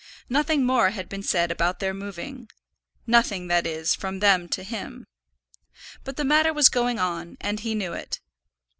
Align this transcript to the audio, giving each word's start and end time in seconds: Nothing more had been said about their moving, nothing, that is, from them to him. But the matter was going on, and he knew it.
Nothing 0.29 0.65
more 0.65 0.89
had 0.89 1.07
been 1.07 1.21
said 1.21 1.51
about 1.51 1.77
their 1.79 1.93
moving, 1.93 2.49
nothing, 3.05 3.49
that 3.49 3.67
is, 3.67 3.93
from 3.93 4.17
them 4.17 4.49
to 4.49 4.63
him. 4.63 5.05
But 6.03 6.17
the 6.17 6.25
matter 6.25 6.51
was 6.53 6.69
going 6.69 6.97
on, 6.97 7.37
and 7.39 7.59
he 7.59 7.75
knew 7.75 7.93
it. 7.93 8.19